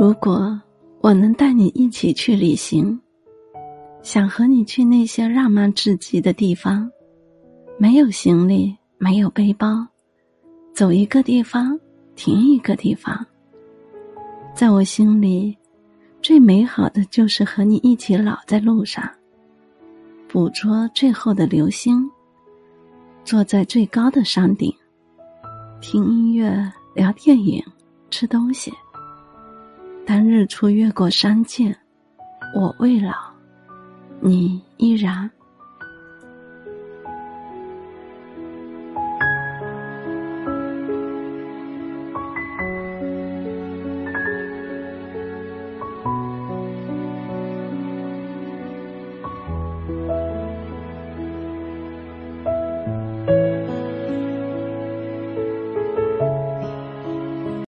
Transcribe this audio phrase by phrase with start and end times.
[0.00, 0.60] 如果
[1.00, 3.00] 我能带你一起去旅行，
[4.02, 6.90] 想和你去那些浪漫至极的地方，
[7.78, 9.86] 没有行李，没有背包，
[10.74, 11.78] 走一个地方，
[12.16, 13.24] 停一个地方。
[14.52, 15.56] 在我心里，
[16.20, 19.08] 最美好的就是和你一起老在路上，
[20.26, 22.10] 捕捉最后的流星，
[23.24, 24.74] 坐在最高的山顶，
[25.80, 27.62] 听音乐，聊电影，
[28.10, 28.72] 吃东西。
[30.06, 31.74] 当日出越过山涧，
[32.54, 33.14] 我未老，
[34.20, 35.30] 你依然。